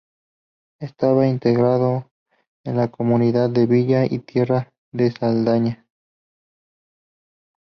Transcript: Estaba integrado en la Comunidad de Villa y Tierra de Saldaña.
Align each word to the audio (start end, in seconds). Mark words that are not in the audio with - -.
Estaba 0.79 1.27
integrado 1.27 2.09
en 2.65 2.75
la 2.77 2.89
Comunidad 2.89 3.51
de 3.51 3.67
Villa 3.67 4.03
y 4.03 4.17
Tierra 4.17 4.73
de 4.91 5.11
Saldaña. 5.11 5.85